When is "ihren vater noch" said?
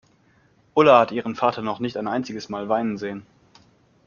1.11-1.77